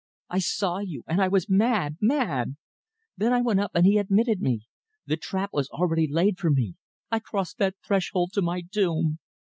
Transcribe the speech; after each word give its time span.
I 0.29 0.39
saw 0.39 0.79
you, 0.79 1.03
and 1.05 1.21
I 1.21 1.27
was 1.27 1.47
mad 1.47 1.97
mad! 2.01 2.55
Then 3.17 3.31
I 3.31 3.41
went 3.43 3.59
up, 3.59 3.69
and 3.75 3.85
he 3.85 3.99
admitted 3.99 4.41
me. 4.41 4.61
The 5.05 5.15
trap 5.15 5.51
was 5.53 5.69
already 5.69 6.07
laid 6.07 6.39
for 6.39 6.49
me. 6.49 6.73
I 7.11 7.19
crossed 7.19 7.59
that 7.59 7.75
threshold 7.85 8.31
to 8.33 8.41
my 8.41 8.61
doom!" 8.61 9.19